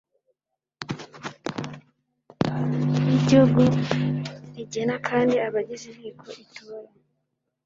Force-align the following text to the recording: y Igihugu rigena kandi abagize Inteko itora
y 3.09 3.11
Igihugu 3.17 3.61
rigena 4.55 4.95
kandi 5.07 5.35
abagize 5.47 5.85
Inteko 5.91 6.25
itora 6.43 6.89